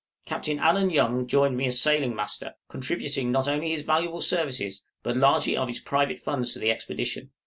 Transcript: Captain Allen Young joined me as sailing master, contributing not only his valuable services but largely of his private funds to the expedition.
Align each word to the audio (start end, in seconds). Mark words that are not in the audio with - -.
Captain 0.25 0.57
Allen 0.57 0.89
Young 0.89 1.27
joined 1.27 1.55
me 1.55 1.67
as 1.67 1.79
sailing 1.79 2.15
master, 2.15 2.55
contributing 2.67 3.31
not 3.31 3.47
only 3.47 3.69
his 3.69 3.83
valuable 3.83 4.19
services 4.19 4.83
but 5.03 5.15
largely 5.15 5.55
of 5.55 5.67
his 5.67 5.79
private 5.79 6.17
funds 6.17 6.53
to 6.53 6.57
the 6.59 6.71
expedition. 6.71 7.29